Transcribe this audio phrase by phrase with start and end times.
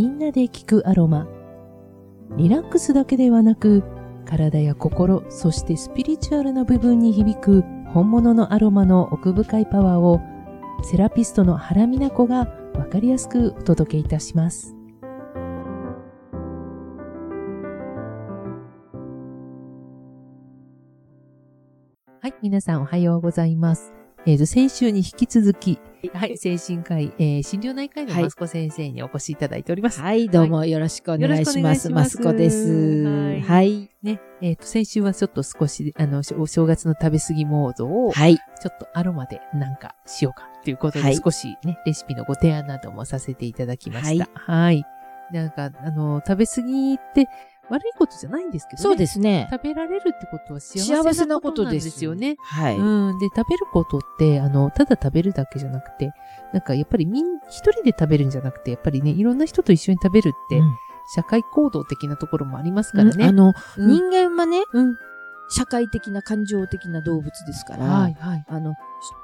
[0.00, 1.28] みんなで聞くアロマ。
[2.38, 3.84] リラックスだけではなく、
[4.24, 10.18] 体や心、そしてスピリチュアルな部分に響く本物のアロマの奥深いパワーを、
[10.82, 12.46] セラピストの原美奈子が
[12.78, 14.74] わかりやすくお届けいたします。
[22.22, 23.99] はい、皆さんおはようございます。
[24.26, 25.80] えっ、ー、と、先週に引き続き、
[26.12, 30.00] はい、精神科医、えー、心療内科医のマスコ先生にお越しいただいております。
[30.00, 31.90] はい、どうもよろしくお願いします。
[31.90, 33.42] マスコです。
[33.46, 33.90] はい。
[34.02, 38.36] ね、えっ、ー、と、先週はちょっと少し、あの、お正月の食べ過ぎモードを、はい。
[38.36, 44.28] ちょっとアロマでなんかしようかということで、少しね、レシピのご提案などもさせていただきました。
[44.34, 44.64] はい。
[44.64, 44.84] はい。
[45.32, 47.26] なんか、あの、食べ過ぎって、
[47.70, 48.82] 悪いことじゃないんですけどね。
[48.82, 49.48] そうですね。
[49.50, 52.36] 食べられるってことは幸せなことですよね。
[52.40, 52.76] はい。
[52.76, 53.18] うん。
[53.18, 56.12] で、食べることって、あの、ただ食べるだけじゃなくて、
[56.52, 60.76] なんかやっぱりみん、一人で食べるんじゃなくて、やっぱりね、いろんな人と一緒に食べるって、うん、
[61.14, 63.12] 社会行動的なところもありますからね。
[63.16, 64.96] うん、あの、うん、人間はね、うん、
[65.50, 68.74] 社会的な感情的な動物ですから、はいはい、あの、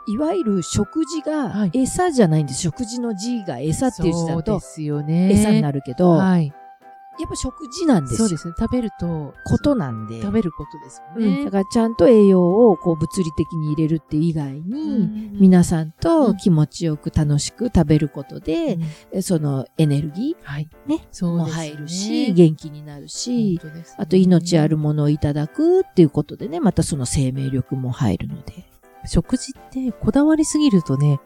[0.09, 2.67] いわゆる食事が餌じゃないんです。
[2.67, 6.53] はい、食事の字が餌っていう字だと、餌になるけど、はい、
[7.19, 8.55] やっぱ食事なんですそうですね。
[8.59, 9.34] 食べると。
[9.45, 10.20] ことなんで。
[10.20, 11.39] 食べることですよね。
[11.39, 18.78] うん、だからちゃんと栄養をこう物理的に入れるって以外に、皆さんと気持ちよく楽しく食べることで、
[19.12, 28.67] うん、そのエネルギー、はい、ね、そうも入るし、元気になるし、ね、あと命あるものをいただくっていうことでね、またその生命力も入るので。
[29.08, 31.20] 食事ってこだわりすぎるとね、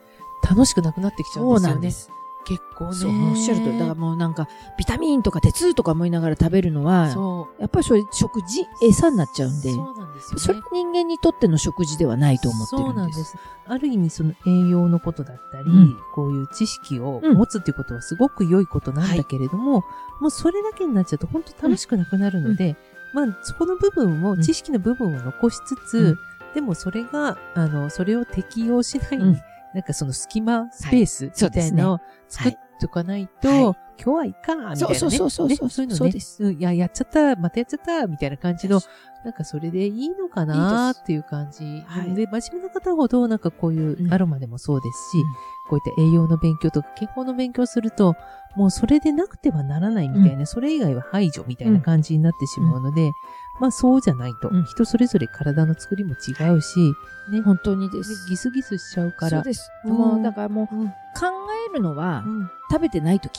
[0.48, 1.68] 楽しくなくなってきちゃうんですよね。
[1.68, 2.10] そうなんです。
[2.44, 2.92] 結構ね。
[2.94, 7.60] そう、おっしゃるとだからもうなんか、ビタミンとか鉄とか思いながら食べるのは、そう。
[7.60, 12.88] やっぱりそういう食事、餌になっちゃうんで、そうなんですよ、ね、それ人間にとっての食事ではないと思ってるんです。
[12.88, 13.36] そうなんです。
[13.66, 19.80] ある意味その栄養のことだったり、うん、こういう知識を持つっていうことはすごく良いことなんだけれども、うんは
[20.20, 22.76] い、もうそれだけになっちゃうと本当楽しくなくなるので、
[23.14, 26.18] うん、まあそこの部分を、知識の部分を残しつつ、
[26.54, 29.42] でもそれが、あの、それを適用しない、
[29.74, 34.76] なんかその隙間スペースみたいなのを作っておかないと、はい、今日はいいか、みたいな、ね。
[34.76, 35.70] そうそうそうそうそう。
[35.70, 35.98] そういうのね。
[35.98, 36.44] そうです。
[36.44, 38.80] うん、いや、やっちゃった、またやっちゃった、みたいな感じの、
[39.24, 41.84] なんかそれでいいのかなっていう感じ。
[41.86, 45.24] はい、で、真面目な方ほど、なんかこういうアロマでもそうですし、うん、
[45.68, 48.14] こういった栄養の勉強とか健康の勉強すると、
[48.56, 53.12] もうそれでなくてはならないみたいな、うん、それ以外は排除みたいな感じになってしまうので、
[53.60, 56.94] まあそうじゃないと、うん、人それぞれ体の作りも違うし、
[57.30, 57.40] ね。
[57.42, 58.28] 本当にです。
[58.28, 59.38] ギスギスしちゃうから。
[59.38, 59.70] そうです。
[59.84, 61.26] もう、だからもう、考
[61.70, 62.24] えるのは、
[62.70, 63.38] 食べてない時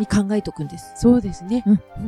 [0.00, 0.92] に考えとくんです。
[0.96, 1.64] そうですね。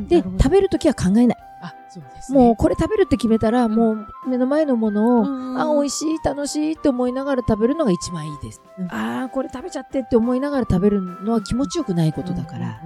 [0.07, 1.37] で、食べる時は考えない。
[1.63, 5.25] あ、そうです、ね、もうこれ食べるって決めたら、もう目の前のものを、
[5.57, 8.61] あ、美味しい、楽しいって思いながら食べるのが一番いいです。
[8.89, 12.81] ああ、これ食べちゃってって思いながら食べるのは気持ちよくないことだから、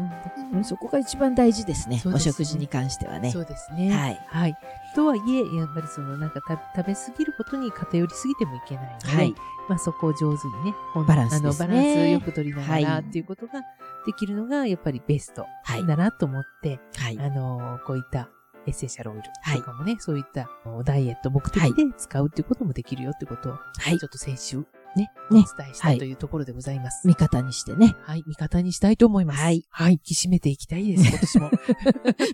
[0.64, 2.02] そこが一番大事ですね。
[2.06, 3.32] お食事に関してはね。
[3.32, 3.92] そうですね。
[3.92, 4.22] はい。
[4.28, 4.58] はい。
[4.96, 6.42] とはいえ、やっぱりそのなんか
[6.76, 9.36] 食べ過ぎることに偏りすぎてもいけないので、はい、
[9.70, 10.74] まあそこを上手にね、
[11.08, 13.62] バランス、ね、あのバランスよく取りながらっていうことが
[14.06, 15.46] できるのがやっぱりベスト
[15.86, 18.30] だなと思って、はい、あの、こういった
[18.66, 19.24] エッセンシャルオイル
[19.56, 20.50] とかもね、はい、そういった
[20.84, 27.08] ダイエット目的で使うっていうこともできるよってことを、はい、ちょっと先週ね、ね、お伝えしたというところでございます。
[27.08, 27.96] 味方にしてね。
[28.02, 29.40] はい、味方にしたいと思います。
[29.40, 29.66] はい。
[29.70, 31.52] はい、引き締めていきたいです、 今年も。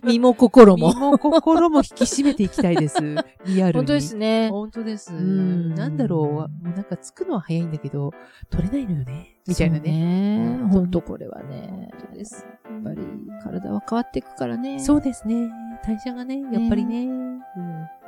[0.04, 0.92] 身も心も。
[0.94, 2.98] 身も心も引き締めていきたいです。
[3.46, 3.86] リアルに。
[3.86, 4.48] 本当ですね。
[4.50, 5.14] 本当です。
[5.14, 5.74] うん。
[5.74, 8.12] なんだろう、なんかつくのは早いんだけど、
[8.50, 9.36] 取れないのよね。
[9.46, 10.38] みたいなね。
[10.38, 11.90] ね本当これはね。
[12.14, 12.46] です。
[12.64, 13.02] やっぱり
[13.42, 14.78] 体は変わっていくからね。
[14.80, 15.50] そうですね。
[15.84, 17.23] 代謝がね、やっぱりね。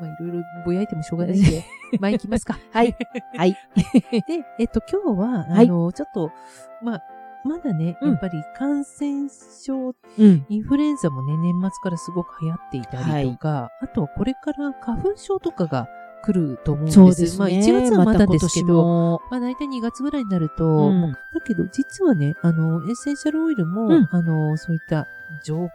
[0.01, 0.07] うん。
[0.07, 1.65] まあいろいろぼやいてもしょうがないんで、
[2.01, 2.59] 前行きますか。
[2.73, 2.97] はい。
[3.37, 3.57] はい。
[4.27, 6.31] で、えっと、今日は、あの、ちょっと、
[6.83, 7.03] まあ、
[7.45, 15.89] まだね、やっぱり感染症、うん、インフルエンザもね、年末からすごく流行っていたりとか、はい、あとはこれから花粉症とかが
[16.27, 16.95] 来ると思うんです。
[16.97, 17.39] そうですね。
[17.39, 25.07] まあ1月はまだですけど、まあ大体2月ぐらいになると、うん、だけど実はね、あの、エッセンシャルオイルも、うん、あの、そういった
[25.45, 25.71] 上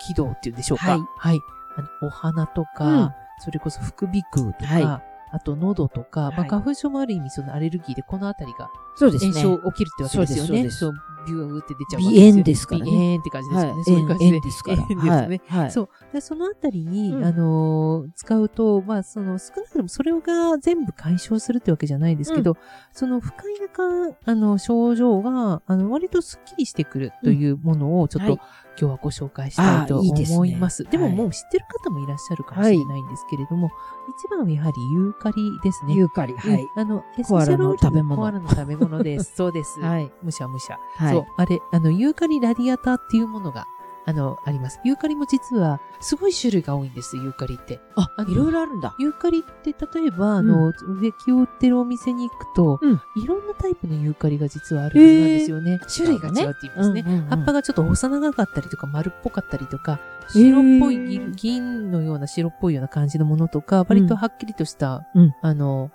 [0.00, 0.90] 気道っていうんでしょうか。
[0.90, 1.00] はい。
[1.18, 1.40] はい、
[1.76, 9.32] あのお花とか、うん、それこそ副鼻腔とか、はいあと喉とか、まあ、花粉症もある意味そのアレルギーでこのあたりがそうですね。
[9.32, 10.70] 炎症起きるってわけですよね。
[10.70, 10.92] そう。
[11.26, 12.90] ビューって出ちゃう鼻炎ですからね。
[12.90, 13.84] 鼻炎って感じですよね。
[13.84, 14.40] そういう感じで。
[14.40, 14.82] ですから。
[14.82, 15.40] 炎ですね。
[15.48, 15.70] はい。
[15.70, 15.88] そう。
[16.12, 22.56] で、そのあたりに、あの、使うと、まあ、その、少なくともそれが全部解消するってわけじゃないですけど、
[22.92, 28.38] その不快なか、あの、症状が、あの、割とスッキリしてくるというものを、ちょっと、
[28.78, 30.84] 今日はご紹介したいと思います。
[30.84, 33.70] でももう知ってる方もいらっしゃるかもしれないんですけれども、
[34.18, 35.94] 一番はやはりユーカリですね。
[35.94, 36.66] ユーカリ、はい。
[36.76, 38.16] あの、エッセンシャルオイル食べ物。
[38.16, 39.32] コアラの食べ物です。
[39.36, 39.80] そうです。
[39.80, 40.10] はい。
[40.22, 40.78] むしゃむしゃ。
[40.96, 41.11] はい。
[41.12, 41.24] そう。
[41.36, 43.66] あれ、あの、ユーカリラディアタっていうものが
[44.04, 44.80] あの、あります。
[44.84, 47.80] ユーカリも実は、すごい種類が多いんです、ユーカリって。
[47.94, 48.94] あ、いろいろあるんだ。
[48.98, 52.80] ユーカリって、例えば、あの、植木を売ってるお店に行くと、
[53.16, 55.80] いろんなタイプのユーカリが実はあるはずなんですよね。
[55.94, 56.42] 種類がね。
[56.42, 57.02] 違うって言いますね。
[57.28, 65.06] 葉っぱがちょっと細長かったりとか、丸っぽかったりとか、白っぽい銀のような白っぽいような感じのものとか、割とはっきりとした、
[65.42, 65.92] あの、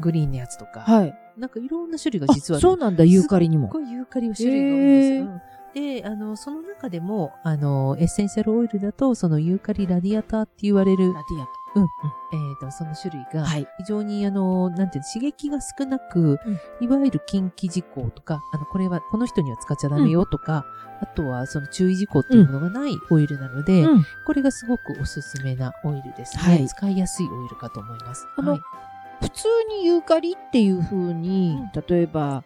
[0.00, 0.80] グリーンのやつとか。
[0.80, 1.14] はい。
[1.38, 3.68] なんかいろんな種類が実は、そうなんだ、ユーカリにも。
[3.68, 5.42] すごいユーカリは種類が多いんですよ。
[5.74, 11.12] で、あの、その中でも、あの、エッセンシャルオイルだと、そのユーカリラディアターって言われる。
[11.12, 11.84] ラディアタうん。
[12.32, 20.64] えっ、ー、と、その種類が、非常に、あの、なんていうの、刺激が少なく、うん、いわゆる近畿事項とか、あの、これは、この人には使っちゃダメよとか、
[21.00, 26.42] うん、あとは、その注意事項っていうものがないオイルなので、うん、これがすごくおすすめなオイルですね。
[26.42, 28.26] はい、使いやすいオイルかと思います。
[28.36, 28.60] あの、はい、
[29.20, 32.44] 普通にユーカリっていう風に、例えば、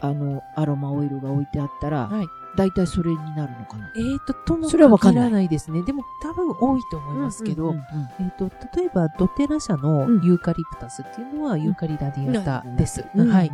[0.00, 2.26] あの、アロマオイルが置いてあったら、はい、
[2.56, 3.90] 大体それになるのかな？
[3.96, 5.82] えっ、ー、と、ともそれはわからないですね。
[5.82, 7.74] でも多分多いと思いますけど、
[8.20, 13.02] えっ、と、例えばドテラ社のユーカリプタスっていうのはユーカリラディアタです。
[13.14, 13.52] はい。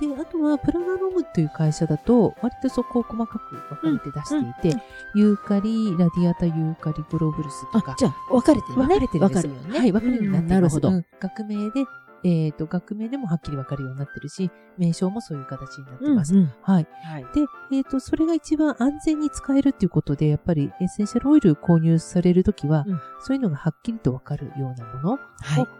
[0.00, 4.82] で、あとはプラナノムという会社だと割とそこを細かく分かれて出していて、
[5.14, 7.96] ユーカリラディアタユーカリグローブルスとか。
[7.98, 8.86] じゃあ分かれてるね。
[8.86, 9.52] 分かれてるんですよ。
[9.72, 9.78] ね。
[9.78, 10.80] はい、分かれるようになっています。
[10.80, 11.04] なるほど。
[11.20, 11.84] 学名で
[12.24, 16.34] えっ、ー、と、学名でもはっきりわかるようになってるし、名称もそういう形になってます。
[16.34, 16.86] うんうん、はい。
[17.04, 17.40] はい、で、
[17.72, 25.18] えっ、ー、と、それが一番安全に使えるっていうことで、やっぱりエッセンシャルオイル購入されるときは、うん、そういうのがはっきりとわかるようなものを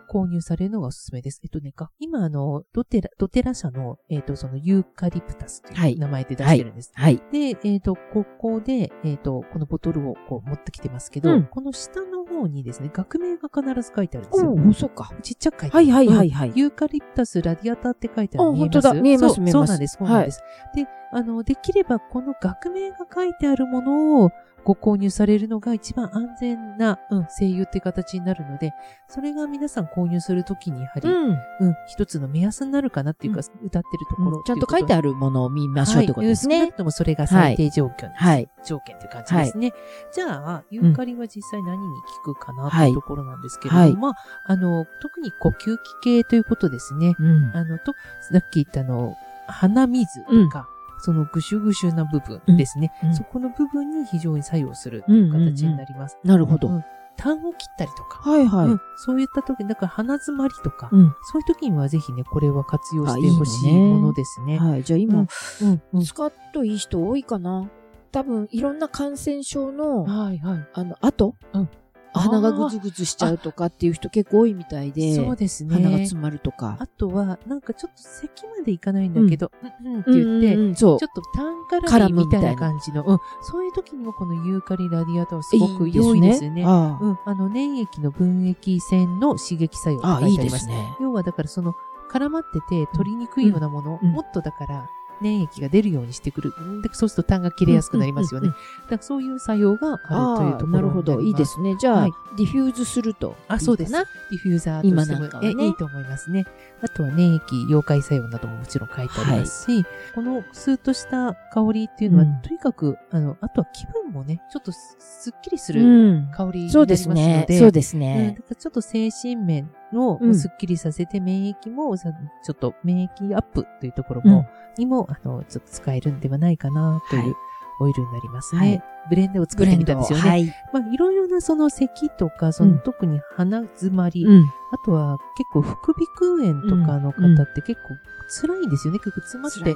[0.08, 1.40] 購入されるのがおすすめです。
[1.42, 6.92] はい、えっとね、か、今あの、ドテラ、ドテラ社の、えっ、ー、と、そのユーカリプタスという名前で出してるんです。
[6.94, 7.16] はい。
[7.16, 14.52] はい、で、えっ、と、ここで、えっ、と、このボトルをこう持ってきてますけど、うん、この下の方にですね、学名が必ず書いてあるんですよ。
[14.52, 15.12] おそうか。
[15.22, 15.86] ちっちゃく書いてある。
[15.86, 16.52] はいはいはいはい。
[16.54, 18.94] ユーカリプタスラディアタって書いてある見えます本当だ。
[18.94, 19.40] 見えます？
[19.40, 19.52] 見えます。
[19.52, 19.96] そうなんです。
[19.98, 20.42] そうなんです。
[20.74, 24.30] で、あの、できればこの学名が書いてあるものを、
[24.64, 28.72] ご購入されるのが一番安全な、うん、声優って形になるので、
[29.08, 36.56] それが皆さん購入するときにやはり、うん、うん、一つの目安になるかなっていうか、うん、歌ってるところ、うん、ちゃんと書いてあるものを見ましょうってことですね。
[36.56, 39.68] はい、少なくともそれが最低条件、はい、条件っていう感じですね。
[39.68, 39.78] はい、
[40.12, 41.86] じゃあ、ユーカリは実際何に
[42.24, 44.14] 効くかなっていうところなんですけれども、まあ、
[44.44, 47.14] あの、特に呼吸器系ということですね。
[47.54, 49.16] あの、と、さっき言ったの、
[49.46, 56.18] 鼻水とか、そのぐしゅぐしゅな部分ですね、うんうん、そこの部分に非常に作用するという形になります。
[56.22, 56.82] うんうんうん、なるほど。
[57.16, 58.30] 痰を切ったりとか。
[58.30, 58.66] はいはい。
[58.68, 64.54] うん、そういった時、だから鼻詰まりとか、うん、そういう時にはぜひね、これは活用してほしいものですね。
[64.54, 64.84] いいねはい。
[64.84, 67.68] じゃあ今、うんうん、使っといい人多いかな
[68.12, 70.68] 多分、いろんな感染症の、はいはい。
[70.72, 71.68] あの、後、うん、
[72.12, 75.14] 鼻がぐずぐずしちゃうとかっていう人結構多いみたいで。
[75.14, 75.74] そうですね。
[75.74, 76.76] 鼻が詰まるとか。
[76.78, 79.50] あとは、なんかちょっと咳までいかないんだけど、
[79.84, 80.98] うん、うんって言って、うんうん、そう。
[80.98, 83.18] ちょっと単からみたいな感じの、うん。
[83.42, 86.48] そういう時にもこのユーカリラディアタはすごく良いですね。
[86.48, 87.18] いいすねあうん。
[87.24, 90.66] あの、粘液の分液腺の刺激作用が書いてあります。
[90.66, 90.96] あいいですね。
[91.00, 91.74] 要はだからその、
[92.10, 94.88] 絡まってて取りにくいようなもの、うん、もっとだから、
[95.22, 96.52] 粘液が出るようにしてくる。
[96.82, 98.48] で、そうすると痰が切れやすくなりますよね。
[98.48, 98.58] だか
[98.96, 101.20] らそういう作用があるというところなるほど。
[101.20, 101.76] いいですね。
[101.78, 103.92] じゃあ、はい、ディフューズするとあ、そうです。
[103.92, 106.46] ディフューザーとしても、ね、えいいと思いますね。
[106.80, 117.46] あとは粘液、溶解作用などももちろん書いてありますし、はい、このスーッとした香りっていうのは、うん、とにかく、あの、あとは気分もね、ちょっとすっきりする香りになりますので、うん、そうですね。
[117.58, 118.34] そうですね。
[118.36, 122.10] だからちょっと精神面をスッキリさせて免疫も、ちょ
[122.52, 127.34] っと免疫アップというところも、にも、あの、ちょっと使えるんではないかなという
[127.80, 128.60] オイルになりますね。
[128.60, 130.28] はい、ブレンドを作ってみたんですよね。
[130.28, 130.46] はい。
[130.72, 137.96] まあ、いろいろなその咳とか、その、特に鼻詰まり、うん、あとは結構副鼻腔炎とかの方って結構
[138.28, 138.98] 辛いんですよね。
[138.98, 139.74] 結構詰まって、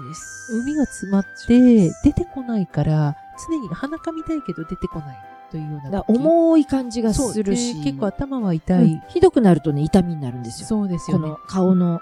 [0.50, 3.16] 海が詰まって出てこないから、
[3.49, 5.19] 常に鼻かみたいけど出てこない。
[5.51, 6.03] というような。
[6.09, 7.83] 重い感じがするし。
[7.85, 10.67] 結構頭は痛い、うん、ひどくなるとね、痛みになるんですよ。
[10.67, 11.25] そうですよね。
[11.25, 12.01] この顔の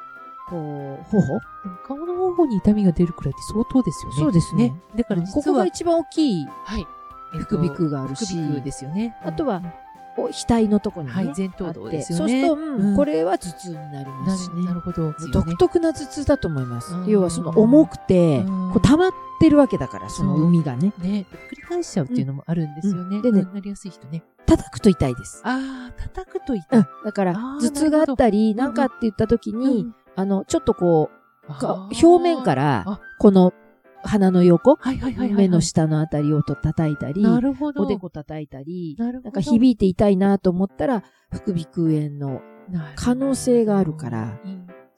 [0.48, 1.40] こう、頬？
[1.84, 4.18] 顔の頬に痛みが出るくらいって相当ですよね。
[4.18, 4.72] そうですね。
[4.94, 5.22] だから。
[5.22, 6.46] ここが一番大きい。
[6.46, 6.86] はい。
[7.40, 8.24] 副鼻腔があるし。
[8.26, 9.16] 副鼻腔ですよね。
[9.24, 9.62] あとは、
[10.16, 11.12] 額のとこにね。
[11.12, 12.42] はい、前頭洞ですよね。
[12.42, 14.64] そうすると、うん、これは頭痛になりますしね。
[14.64, 15.12] なるほど。
[15.32, 16.94] 独特な頭痛だと思います。
[17.06, 19.10] 要はその重くて、こう溜まっ
[19.40, 20.92] てるわけだから、その海がね。
[20.98, 21.26] ね。
[21.50, 23.22] 繰り返しちゃうっていうのもあるんですよね。
[23.22, 23.42] でね。
[23.52, 24.22] なりやすい人ね。
[24.46, 25.40] 叩くと痛いです。
[25.44, 26.86] ああ、叩くと痛い。
[27.04, 31.20] だから、頭痛があったり、なんかって言った時に、あの、ちょっとこう、
[32.02, 33.52] 表面から、この
[34.02, 34.78] 鼻の横、
[35.34, 42.40] 目の下のあたりをと叩いたり、おでこ叩いたり、なんか響いて痛いなと思ったら、副鼻腔炎の
[42.96, 44.38] 可能性があるから、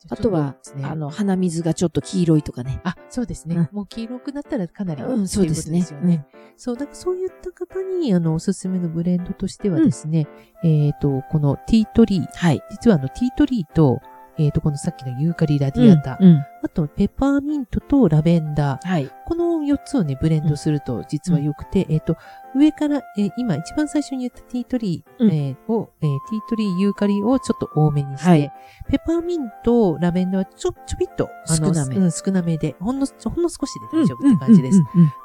[0.09, 2.81] あとは、ね、あの、鼻水がちょっと黄色いとかね。
[2.85, 3.57] あ、そうですね。
[3.57, 5.83] うん、もう黄色くなったらかなり、うん、そうですね。
[5.83, 6.27] すね。
[6.33, 10.27] うん、そう、だからそういった方に、あの、おすすめのブレンドとしてはですね、
[10.63, 12.27] うん、えっ、ー、と、このティートリー。
[12.35, 12.63] はい。
[12.71, 14.01] 実はあの、ティートリーと、
[14.39, 22.17] えっ、ー、と、このさっきのユーカリラディアタ、うんうん、あとペパーミントとラベンダー、はい、この4つをね、ブレンドすると実は良くて、うん、えっ、ー、と、
[22.55, 28.53] 上から、えー、今一番最初に言ったティートリー、うん、えー、を、えー、ティートリー、ユーカリをちょっと多めにして、はい、
[28.89, 31.97] ペパーミント、ラベンダーはちょ、ちょびっと、少なめ。
[31.97, 34.79] うん、少なめで、ほんの、ほんの少しで大丈夫って感じです。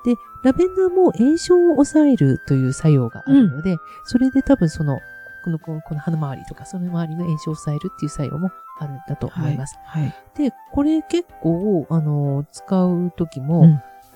[0.06, 5.00] で、ラベンダーも炎症を抑えるという作用があるので、それで多分その、
[5.44, 9.77] この、この鼻周りとか、その周りの炎症を抑えるっていう作用もあるんだと思います。
[9.86, 10.03] はい。
[10.03, 13.72] はい、で、これ結構、あの、使うときも、うん、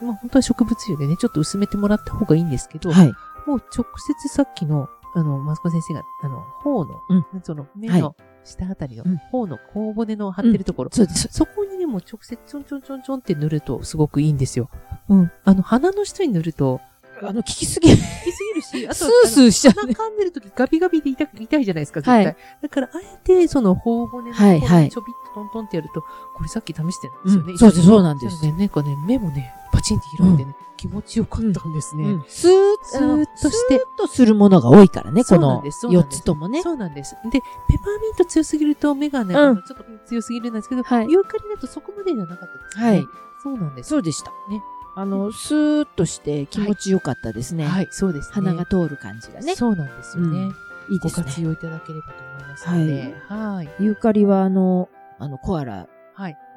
[0.06, 3.14] まあ本当は植物油でね、ちょっと薄めてもらった方がいいんですけど、はい、
[3.48, 11.28] もう直接さっきの、あの、マスコ先生が、あの、頬の、うん、その、目の下あたりの、頬の頬骨の張ってるところ、うん、そうです。
[11.32, 14.70] そこにね、もう直接ちょんちょんちょんちょんって塗るとすごくいいんですよ。
[15.10, 15.32] うん。
[15.44, 16.82] あの、鼻の下に塗ると、
[17.30, 17.98] あの、効きすぎる。
[17.98, 19.94] 効きすぎるし、あと、スースーしちゃう、ね。
[19.94, 22.26] 噛んでるときガビガビで痛痛いじゃないですか、絶対。
[22.26, 27.52] はい、だから、あえて、その、頬骨のはいはい、ちょびっとトントンってやると、これさっき試してるんですよね。
[27.54, 28.46] うん、そうです、そうなんです。
[28.46, 32.04] ね、なんかね、目もね、パチンって広いんでね、うん、気持ちよかったんですね。
[32.04, 33.78] うん、スーッ、スーッとして。
[33.80, 36.62] スーッとするものが多いからね、この4つともね。
[36.62, 37.16] そうなんです。
[37.32, 37.42] で、ペ
[37.78, 39.76] パーミント強すぎると目がね、ちょっと
[40.06, 42.86] 強すぎるんですけど、はい、ユーカリだとそこまでじゃなかったですね。
[42.86, 43.06] はい。
[43.44, 43.90] そうなんです。
[43.90, 44.32] そうでした。
[44.50, 44.62] ね。
[44.96, 47.66] あの、スーッとして気持ちよかったですね。
[47.66, 48.34] はい、そうですね。
[48.34, 49.56] 鼻が通る感じがね。
[49.56, 50.52] そうなんですよね。
[50.90, 51.24] いいですね。
[51.24, 53.16] ご活用いただければと思いますので。
[53.28, 53.70] はい。
[53.80, 55.88] ユーカリはあの、あの、コアラ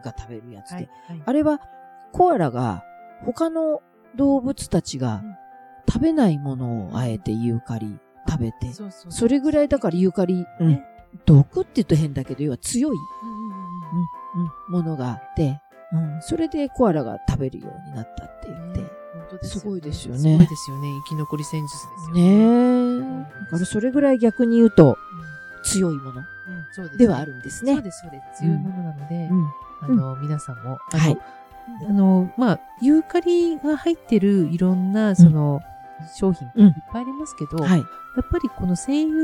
[0.05, 0.89] が食べるやつで。
[1.25, 1.61] あれは、
[2.13, 2.85] コアラが
[3.25, 3.83] 他の
[4.17, 5.23] 動物たちが
[5.89, 7.99] 食べないものをあえてユーカリ
[8.29, 8.73] 食べて、
[9.09, 10.47] それぐらいだからユーカリ、
[11.27, 12.97] 毒って言うと変だけど、要は強い、
[14.69, 15.61] ものがあって、
[15.95, 18.81] うん、それでコアラが食べるようになったって言って。
[19.15, 20.21] 本当ですすごいですよね。
[20.21, 20.89] すごいですよね。
[21.07, 22.23] 生き残り戦術ですよね。
[22.23, 23.45] ねえ。
[23.45, 24.99] だからそれぐらい逆に言うと、
[25.65, 26.23] 強いもの
[26.99, 27.75] ではあるんですね。
[27.75, 28.43] そうです、そうです。
[28.43, 29.31] 強いものなので、
[29.83, 31.19] あの、皆さんも、はい。
[31.89, 35.63] あの、まあ、ユーカリが入ってるいろんな、その、
[36.15, 37.85] 商品いっぱいありますけど、はい、や
[38.21, 39.15] っぱりこの精油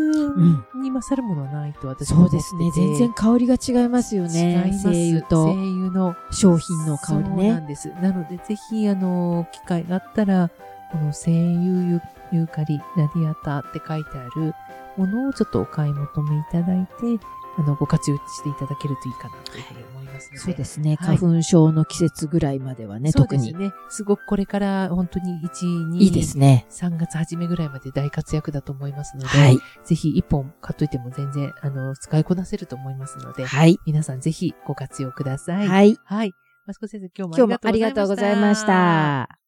[0.83, 2.87] に勝るものはないと私は思ってて、そうですね。
[2.89, 4.65] 全然香りが違いますよね。
[4.67, 4.83] 違います。
[4.93, 5.47] 精油と。
[5.47, 7.25] 精油の商品の香りね。
[7.29, 7.89] そうなんです。
[8.03, 10.51] なので、ぜひ、あの、機会があったら、
[10.93, 12.01] この精油
[12.33, 14.55] ユーカリ、ラディアタって書いてある
[14.97, 17.25] ものをちょっとお買い求めいただいて、
[17.61, 20.39] あの、ご活用していただけるといいかなというふうに思いますので。
[20.39, 20.97] そうですね。
[20.97, 23.51] 花粉症の季節ぐらいまではね、特に。
[23.53, 23.73] そうですね。
[23.91, 26.67] すごくこれから本当に1、2、いいですね。
[26.71, 33.79] 3月初めぐらいまで大活躍だと思いますので、はい、ぜひ1本買っといても全然、あの、使いこなせると思いますので、はい。
[33.85, 35.69] 皆さんぜひご活用ください。
[35.69, 35.97] はい。
[36.05, 36.33] はい。
[36.67, 38.67] マスコ先生、今日もありがとうございました。
[38.67, 39.41] 今日もありがとうございました。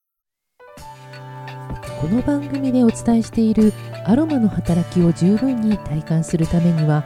[2.02, 3.72] この番組でお伝えしている
[4.04, 7.04] アロマの働きを十分に体感するためには、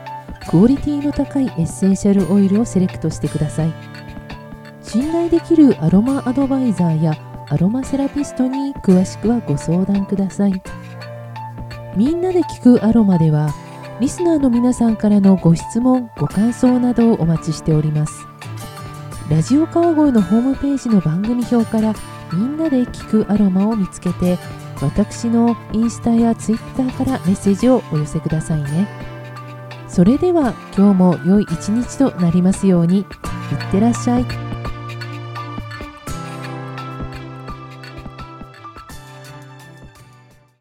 [0.49, 3.73] クオリティの高いエッセンシャルオイルをセレクトしてください。
[4.83, 7.17] 信頼できるアロマアドバイザーや
[7.49, 10.63] アロマセラピストに詳しくはご相談ください。
[11.97, 13.53] みんなで聞くアロマでは
[14.01, 18.13] リスナーの皆さんからのご質問ご感想などをお待ちしております。
[19.29, 21.93] ラジオ川越のホームページの番組表から
[22.33, 24.39] みんなで聞くアロマを見つけて
[24.81, 29.16] 私のインスタやツイッターからメッセージをお寄せくださいね。
[29.97, 33.07] それでは今日も良い一日となりますようにいっ
[33.71, 34.46] てらっしゃい。